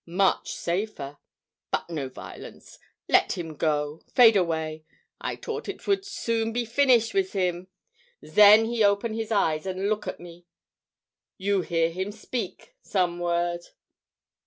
[0.07, 1.19] Much safer.
[1.69, 2.79] But no violence.
[3.07, 4.83] Let him go fade away.
[5.19, 7.67] I tought it would soon be finished wiz him.
[8.25, 10.47] Zen he open his eyes and look at me.
[11.37, 13.61] You hear him speak some word."